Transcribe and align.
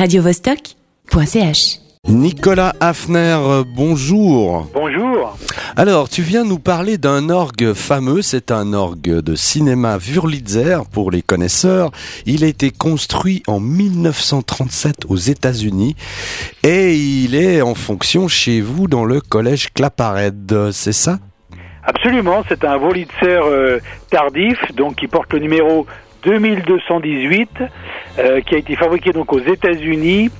radiovostok.ch. 0.00 1.78
Nicolas 2.08 2.72
Hafner, 2.80 3.36
bonjour. 3.76 4.66
Bonjour. 4.72 5.36
Alors, 5.76 6.08
tu 6.08 6.22
viens 6.22 6.42
nous 6.42 6.58
parler 6.58 6.96
d'un 6.96 7.28
orgue 7.28 7.74
fameux, 7.74 8.22
c'est 8.22 8.50
un 8.50 8.72
orgue 8.72 9.20
de 9.20 9.34
cinéma 9.34 9.98
Wurlitzer 9.98 10.78
pour 10.90 11.10
les 11.10 11.20
connaisseurs. 11.20 11.90
Il 12.24 12.44
a 12.44 12.46
été 12.46 12.70
construit 12.70 13.42
en 13.46 13.60
1937 13.60 15.04
aux 15.10 15.16
États-Unis 15.16 15.96
et 16.62 16.94
il 16.94 17.34
est 17.34 17.60
en 17.60 17.74
fonction 17.74 18.26
chez 18.26 18.62
vous 18.62 18.88
dans 18.88 19.04
le 19.04 19.20
collège 19.20 19.70
Claparède, 19.74 20.70
c'est 20.72 20.94
ça? 20.94 21.18
Absolument, 21.84 22.42
c'est 22.48 22.64
un 22.64 22.78
Wurlitzer 22.78 23.40
euh, 23.44 23.80
tardif, 24.10 24.58
donc 24.74 24.96
qui 24.96 25.08
porte 25.08 25.30
le 25.34 25.40
numéro 25.40 25.86
2218, 26.24 27.50
euh, 28.18 28.40
qui 28.40 28.54
a 28.54 28.58
été 28.58 28.76
fabriqué 28.76 29.12
donc 29.12 29.32
aux 29.32 29.40
États-Unis 29.40 30.30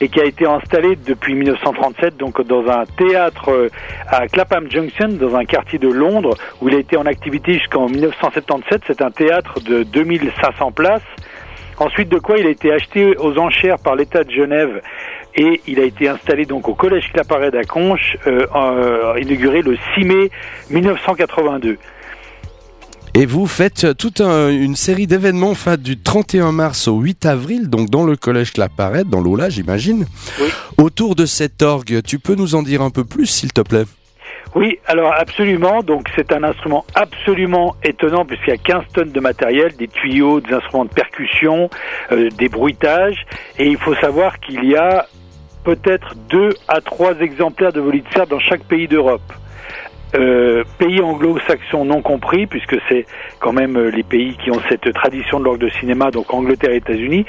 et 0.00 0.08
qui 0.08 0.20
a 0.20 0.24
été 0.24 0.46
installé 0.46 0.96
depuis 0.96 1.34
1937 1.34 2.16
donc 2.16 2.40
dans 2.46 2.66
un 2.68 2.84
théâtre 2.86 3.50
euh, 3.50 3.68
à 4.08 4.26
Clapham 4.28 4.70
Junction 4.70 5.08
dans 5.08 5.36
un 5.36 5.44
quartier 5.44 5.78
de 5.78 5.88
Londres 5.88 6.36
où 6.60 6.68
il 6.68 6.74
a 6.74 6.78
été 6.78 6.96
en 6.96 7.06
activité 7.06 7.54
jusqu'en 7.54 7.88
1977 7.88 8.82
c'est 8.86 9.02
un 9.02 9.10
théâtre 9.10 9.60
de 9.60 9.82
2500 9.82 10.72
places. 10.72 11.02
Ensuite 11.78 12.10
de 12.10 12.18
quoi 12.18 12.38
il 12.38 12.46
a 12.46 12.50
été 12.50 12.72
acheté 12.72 13.16
aux 13.16 13.38
enchères 13.38 13.78
par 13.78 13.94
l'État 13.96 14.24
de 14.24 14.30
Genève 14.30 14.82
et 15.34 15.60
il 15.66 15.80
a 15.80 15.84
été 15.84 16.08
installé 16.08 16.44
donc 16.44 16.68
au 16.68 16.74
collège 16.74 17.10
Claparède 17.12 17.54
à 17.54 17.64
Conches 17.64 18.16
euh, 18.26 18.46
euh, 18.54 19.20
inauguré 19.20 19.62
le 19.62 19.76
6 19.94 20.04
mai 20.04 20.30
1982 20.70 21.78
et 23.14 23.26
vous 23.26 23.46
faites 23.46 23.96
toute 23.96 24.20
un, 24.20 24.48
une 24.50 24.76
série 24.76 25.06
d'événements 25.06 25.50
enfin, 25.50 25.76
du 25.76 25.98
31 25.98 26.52
mars 26.52 26.88
au 26.88 26.98
8 27.00 27.26
avril, 27.26 27.68
donc 27.68 27.90
dans 27.90 28.04
le 28.04 28.16
collège 28.16 28.52
Claparède, 28.52 29.08
dans 29.08 29.20
l'Ola, 29.20 29.48
j'imagine. 29.48 30.06
Oui. 30.40 30.48
Autour 30.78 31.14
de 31.14 31.26
cet 31.26 31.62
orgue, 31.62 32.02
tu 32.02 32.18
peux 32.18 32.34
nous 32.34 32.54
en 32.54 32.62
dire 32.62 32.82
un 32.82 32.90
peu 32.90 33.04
plus, 33.04 33.26
s'il 33.26 33.52
te 33.52 33.60
plaît? 33.60 33.84
Oui, 34.54 34.78
alors 34.86 35.12
absolument. 35.12 35.82
Donc 35.82 36.08
c'est 36.16 36.32
un 36.32 36.42
instrument 36.42 36.84
absolument 36.94 37.76
étonnant 37.84 38.24
puisqu'il 38.24 38.50
y 38.50 38.54
a 38.54 38.56
15 38.56 38.84
tonnes 38.92 39.12
de 39.12 39.20
matériel, 39.20 39.76
des 39.76 39.88
tuyaux, 39.88 40.40
des 40.40 40.54
instruments 40.54 40.84
de 40.84 40.90
percussion, 40.90 41.70
euh, 42.10 42.28
des 42.30 42.48
bruitages. 42.48 43.26
Et 43.58 43.68
il 43.68 43.76
faut 43.76 43.94
savoir 43.96 44.40
qu'il 44.40 44.64
y 44.64 44.76
a 44.76 45.06
peut-être 45.64 46.14
deux 46.28 46.50
à 46.68 46.80
trois 46.80 47.14
exemplaires 47.20 47.72
de 47.72 47.80
Volitzer 47.80 48.24
dans 48.28 48.40
chaque 48.40 48.64
pays 48.64 48.88
d'Europe. 48.88 49.32
Euh, 50.14 50.64
pays 50.78 51.00
anglo-saxons 51.00 51.84
non 51.84 52.02
compris, 52.02 52.46
puisque 52.46 52.76
c'est 52.88 53.06
quand 53.38 53.52
même 53.52 53.76
euh, 53.76 53.90
les 53.90 54.02
pays 54.02 54.36
qui 54.42 54.50
ont 54.50 54.60
cette 54.68 54.92
tradition 54.92 55.38
de 55.38 55.44
l'orgue 55.44 55.60
de 55.60 55.68
cinéma, 55.68 56.10
donc 56.10 56.32
Angleterre 56.34 56.72
et 56.72 56.76
États-Unis. 56.76 57.24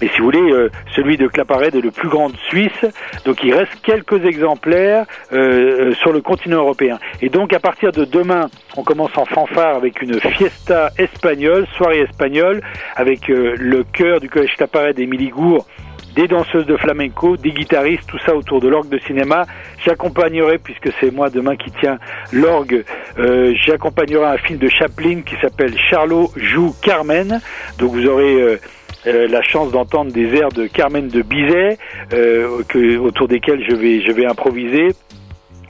Mais 0.00 0.08
si 0.08 0.18
vous 0.18 0.24
voulez, 0.24 0.52
euh, 0.52 0.70
celui 0.94 1.16
de 1.16 1.26
Claparède 1.26 1.74
est 1.74 1.80
le 1.80 1.90
plus 1.90 2.08
grand 2.08 2.30
de 2.30 2.36
Suisse, 2.48 2.84
donc 3.24 3.42
il 3.42 3.52
reste 3.52 3.72
quelques 3.82 4.24
exemplaires 4.24 5.06
euh, 5.32 5.92
sur 5.94 6.12
le 6.12 6.20
continent 6.20 6.58
européen. 6.58 6.98
Et 7.20 7.28
donc 7.28 7.52
à 7.52 7.58
partir 7.58 7.90
de 7.90 8.04
demain, 8.04 8.46
on 8.76 8.84
commence 8.84 9.16
en 9.16 9.24
fanfare 9.24 9.74
avec 9.74 10.00
une 10.00 10.20
fiesta 10.20 10.90
espagnole, 10.98 11.66
soirée 11.76 12.00
espagnole, 12.00 12.62
avec 12.94 13.28
le 13.28 13.84
chœur 13.92 14.20
du 14.20 14.30
collège 14.30 14.54
Claparède 14.56 14.98
et 14.98 15.06
Gour 15.06 15.66
des 16.14 16.26
danseuses 16.28 16.66
de 16.66 16.76
flamenco, 16.76 17.36
des 17.36 17.52
guitaristes, 17.52 18.06
tout 18.06 18.18
ça 18.26 18.34
autour 18.34 18.60
de 18.60 18.68
l'orgue 18.68 18.88
de 18.88 18.98
cinéma. 19.06 19.46
J'accompagnerai, 19.84 20.58
puisque 20.58 20.90
c'est 21.00 21.10
moi 21.10 21.30
demain 21.30 21.56
qui 21.56 21.70
tiens 21.80 21.98
l'orgue, 22.32 22.84
euh, 23.18 23.54
j'accompagnerai 23.64 24.26
un 24.26 24.38
film 24.38 24.58
de 24.58 24.68
Chaplin 24.68 25.22
qui 25.22 25.36
s'appelle 25.40 25.76
Charlot 25.78 26.32
joue 26.36 26.74
Carmen. 26.82 27.40
Donc 27.78 27.92
vous 27.92 28.06
aurez 28.06 28.40
euh, 28.40 28.56
euh, 29.06 29.28
la 29.28 29.42
chance 29.42 29.70
d'entendre 29.72 30.12
des 30.12 30.34
airs 30.34 30.50
de 30.50 30.66
Carmen 30.66 31.08
de 31.08 31.22
Bizet, 31.22 31.78
euh, 32.12 32.62
que, 32.68 32.98
autour 32.98 33.28
desquels 33.28 33.64
je 33.66 33.74
vais, 33.74 34.02
je 34.02 34.12
vais 34.12 34.26
improviser. 34.26 34.88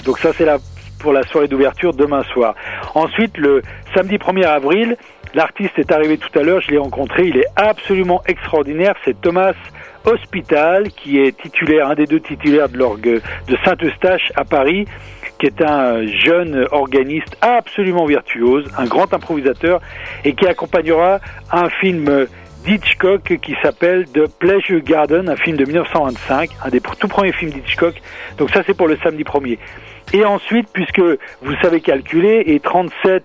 Donc 0.04 0.18
ça 0.18 0.32
c'est 0.36 0.44
la 0.44 0.58
pour 1.00 1.12
la 1.12 1.22
soirée 1.24 1.48
d'ouverture 1.48 1.94
demain 1.94 2.22
soir. 2.24 2.54
Ensuite, 2.94 3.38
le 3.38 3.62
samedi 3.94 4.16
1er 4.16 4.44
avril, 4.44 4.96
l'artiste 5.34 5.78
est 5.78 5.92
arrivé 5.92 6.18
tout 6.18 6.36
à 6.38 6.42
l'heure, 6.42 6.60
je 6.60 6.70
l'ai 6.70 6.78
rencontré, 6.78 7.26
il 7.26 7.36
est 7.36 7.46
absolument 7.56 8.22
extraordinaire, 8.26 8.94
c'est 9.04 9.20
Thomas 9.20 9.54
Hospital, 10.04 10.90
qui 10.90 11.18
est 11.18 11.36
titulaire, 11.36 11.88
un 11.88 11.94
des 11.94 12.06
deux 12.06 12.20
titulaires 12.20 12.68
de 12.68 12.78
l'orgue 12.78 13.20
de 13.48 13.56
Saint-Eustache 13.64 14.32
à 14.34 14.44
Paris, 14.44 14.86
qui 15.38 15.46
est 15.46 15.62
un 15.62 16.06
jeune 16.06 16.66
organiste 16.70 17.36
absolument 17.40 18.06
virtuose, 18.06 18.70
un 18.76 18.86
grand 18.86 19.12
improvisateur, 19.12 19.80
et 20.24 20.34
qui 20.34 20.46
accompagnera 20.46 21.20
un 21.50 21.68
film 21.68 22.26
d'Hitchcock 22.64 23.38
qui 23.40 23.56
s'appelle 23.62 24.06
The 24.06 24.26
Pleasure 24.38 24.82
Garden, 24.82 25.28
un 25.28 25.36
film 25.36 25.56
de 25.56 25.64
1925, 25.64 26.50
un 26.64 26.68
des 26.68 26.80
tout 26.80 27.08
premiers 27.08 27.32
films 27.32 27.52
d'Hitchcock. 27.52 27.94
Donc 28.36 28.50
ça 28.50 28.62
c'est 28.66 28.76
pour 28.76 28.88
le 28.88 28.98
samedi 29.02 29.24
premier. 29.24 29.58
Et 30.12 30.24
ensuite, 30.24 30.68
puisque 30.72 31.00
vous 31.00 31.54
savez 31.62 31.80
calculer, 31.80 32.42
et 32.46 32.60
37 32.60 33.24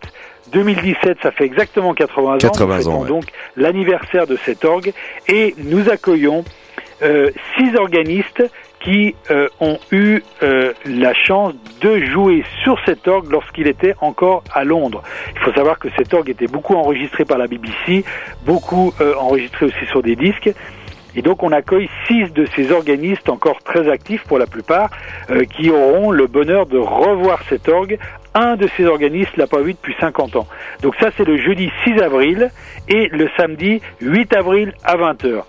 2017, 0.55 1.17
ça 1.21 1.31
fait 1.31 1.43
exactement 1.43 1.93
80 1.93 2.35
ans. 2.35 2.37
80 2.37 2.87
ans. 2.87 3.01
Ouais. 3.01 3.07
Donc 3.09 3.25
l'anniversaire 3.57 4.25
de 4.25 4.37
cet 4.45 4.63
orgue 4.63 4.93
et 5.27 5.53
nous 5.57 5.89
accueillons 5.89 6.45
euh, 7.01 7.29
six 7.57 7.75
organistes 7.75 8.41
qui 8.79 9.15
euh, 9.31 9.49
ont 9.59 9.77
eu 9.91 10.21
euh, 10.43 10.71
la 10.85 11.13
chance 11.13 11.53
de 11.81 11.99
jouer 12.05 12.45
sur 12.63 12.77
cet 12.85 13.07
orgue 13.07 13.29
lorsqu'il 13.31 13.67
était 13.67 13.95
encore 13.99 14.43
à 14.53 14.63
Londres. 14.63 15.01
Il 15.33 15.39
faut 15.41 15.51
savoir 15.51 15.77
que 15.77 15.89
cet 15.97 16.13
orgue 16.13 16.29
était 16.29 16.47
beaucoup 16.47 16.75
enregistré 16.75 17.25
par 17.25 17.37
la 17.37 17.47
BBC, 17.47 18.05
beaucoup 18.45 18.93
euh, 19.01 19.13
enregistré 19.15 19.65
aussi 19.65 19.85
sur 19.89 20.03
des 20.03 20.15
disques. 20.15 20.53
Et 21.15 21.21
donc 21.21 21.43
on 21.43 21.51
accueille 21.51 21.89
six 22.07 22.31
de 22.33 22.47
ces 22.55 22.71
organistes 22.71 23.29
encore 23.29 23.61
très 23.63 23.89
actifs 23.89 24.23
pour 24.23 24.37
la 24.37 24.47
plupart, 24.47 24.89
euh, 25.29 25.45
qui 25.45 25.69
auront 25.69 26.11
le 26.11 26.27
bonheur 26.27 26.65
de 26.65 26.77
revoir 26.77 27.39
cet 27.49 27.69
orgue. 27.69 27.97
Un 28.33 28.57
de 28.57 28.67
ces 28.75 28.85
organistes 28.85 29.37
l'a 29.37 29.47
pas 29.47 29.61
vu 29.61 29.73
depuis 29.73 29.95
50 29.99 30.35
ans. 30.35 30.47
Donc 30.81 30.95
ça 30.99 31.09
c'est 31.15 31.25
le 31.25 31.37
jeudi 31.37 31.69
6 31.85 32.01
avril 32.01 32.51
et 32.87 33.07
le 33.07 33.29
samedi 33.37 33.81
8 34.01 34.33
avril 34.35 34.73
à 34.83 34.97
20h. 34.97 35.43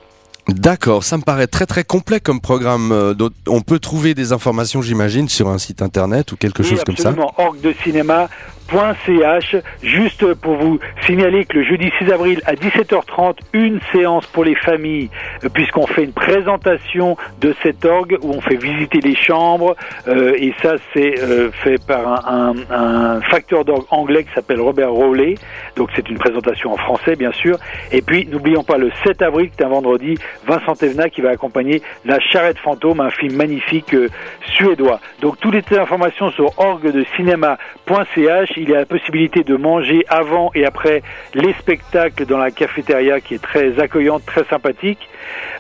D'accord, 0.49 1.03
ça 1.03 1.16
me 1.16 1.22
paraît 1.22 1.49
très 1.49 1.66
très 1.66 1.83
complet 1.83 2.21
comme 2.21 2.41
programme. 2.41 2.93
Euh, 2.93 3.15
On 3.48 3.62
peut 3.62 3.81
trouver 3.81 4.15
des 4.15 4.33
informations, 4.33 4.81
j'imagine, 4.81 5.28
sur 5.28 5.48
un 5.48 5.59
site 5.59 5.83
internet 5.83 6.31
ou 6.31 6.37
quelque 6.37 6.62
oui, 6.62 6.69
chose 6.69 6.84
comme 6.84 6.97
ça. 6.97 7.09
Absolument, 7.09 7.34
orgue 7.37 7.60
de 7.60 7.75
cinéma. 7.83 8.28
.ch, 8.69 9.56
juste 9.82 10.34
pour 10.34 10.54
vous 10.56 10.78
signaler 11.03 11.44
que 11.44 11.59
le 11.59 11.65
jeudi 11.65 11.91
6 11.99 12.12
avril 12.12 12.41
à 12.47 12.54
17h30, 12.54 13.37
une 13.53 13.81
séance 13.93 14.27
pour 14.27 14.44
les 14.44 14.54
familles, 14.54 15.10
puisqu'on 15.54 15.87
fait 15.87 16.04
une 16.04 16.12
présentation 16.12 17.16
de 17.41 17.54
cet 17.62 17.84
orgue 17.84 18.19
où 18.22 18.31
on 18.31 18.41
fait 18.41 18.56
visiter 18.56 19.00
les 19.00 19.15
chambres, 19.15 19.77
euh, 20.09 20.34
et 20.37 20.54
ça 20.62 20.75
c'est 20.93 21.21
euh, 21.21 21.50
fait 21.53 21.84
par 21.84 22.28
un, 22.28 22.54
un, 22.71 23.16
un 23.16 23.21
facteur 23.22 23.65
d'orgue 23.65 23.87
anglais 23.91 24.25
qui 24.25 24.32
s'appelle 24.34 24.60
Robert 24.60 24.93
Rowley, 24.93 25.34
donc 25.77 25.91
c'est 25.94 26.09
une 26.09 26.19
présentation 26.19 26.72
en 26.72 26.77
français 26.77 27.16
bien 27.16 27.33
sûr, 27.33 27.59
et 27.93 28.03
puis 28.03 28.27
n'oublions 28.27 28.65
pas 28.65 28.78
le 28.78 28.91
7 29.04 29.22
avril, 29.22 29.50
qui 29.50 29.62
est 29.62 29.66
un 29.66 29.69
vendredi, 29.69 30.16
Vincent 30.47 30.75
Evna 30.83 31.09
qui 31.09 31.21
va 31.21 31.31
accompagner 31.31 31.83
La 32.04 32.21
Charrette 32.21 32.59
Fantôme, 32.59 33.00
un 33.00 33.10
film 33.10 33.37
magnifique 33.37 33.94
euh, 33.94 34.09
suédois. 34.56 35.00
Donc 35.21 35.38
toutes 35.41 35.54
les 35.54 35.78
informations 35.78 36.31
sur 36.31 36.59
orgue 36.59 36.91
de 36.91 37.04
cinéma.ch 37.16 38.55
il 38.62 38.70
y 38.70 38.74
a 38.74 38.78
la 38.78 38.86
possibilité 38.86 39.42
de 39.42 39.56
manger 39.56 40.04
avant 40.08 40.50
et 40.54 40.64
après 40.64 41.02
les 41.34 41.52
spectacles 41.54 42.26
dans 42.26 42.38
la 42.38 42.50
cafétéria 42.50 43.20
qui 43.20 43.34
est 43.34 43.42
très 43.42 43.78
accueillante, 43.78 44.24
très 44.26 44.44
sympathique. 44.44 45.08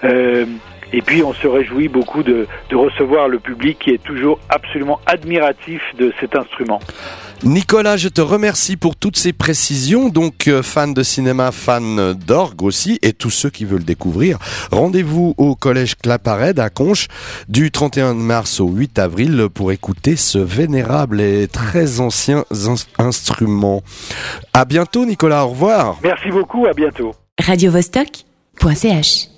Euh, 0.04 0.46
et 0.92 1.02
puis 1.02 1.22
on 1.22 1.32
se 1.32 1.46
réjouit 1.46 1.88
beaucoup 1.88 2.22
de, 2.22 2.46
de, 2.70 2.76
recevoir 2.76 3.28
le 3.28 3.40
public 3.40 3.78
qui 3.80 3.90
est 3.90 4.02
toujours 4.02 4.38
absolument 4.48 5.00
admiratif 5.06 5.82
de 5.98 6.12
cet 6.20 6.36
instrument. 6.36 6.80
Nicolas, 7.42 7.96
je 7.96 8.08
te 8.08 8.20
remercie 8.20 8.76
pour 8.76 8.96
toutes 8.96 9.16
ces 9.16 9.32
précisions. 9.32 10.08
Donc, 10.08 10.48
euh, 10.48 10.62
fan 10.62 10.94
de 10.94 11.02
cinéma, 11.02 11.52
fan 11.52 12.14
d'orgue 12.14 12.62
aussi, 12.62 12.98
et 13.02 13.12
tous 13.12 13.30
ceux 13.30 13.50
qui 13.50 13.64
veulent 13.64 13.84
découvrir, 13.84 14.38
rendez-vous 14.72 15.34
au 15.36 15.54
Collège 15.54 15.96
Claparède 15.96 16.58
à 16.58 16.70
Conches 16.70 17.08
du 17.48 17.70
31 17.70 18.14
mars 18.14 18.60
au 18.60 18.68
8 18.68 18.98
avril 18.98 19.48
pour 19.52 19.70
écouter 19.72 20.16
ce 20.16 20.38
vénérable 20.38 21.20
et 21.20 21.46
très 21.48 22.00
ancien 22.00 22.44
instrument. 22.98 23.82
À 24.52 24.64
bientôt, 24.64 25.04
Nicolas. 25.04 25.44
Au 25.44 25.50
revoir. 25.50 25.98
Merci 26.02 26.30
beaucoup. 26.30 26.66
À 26.66 26.72
bientôt. 26.72 27.14
Radio 27.38 27.70
-Vostok 27.70 28.24
.ch 28.74 29.35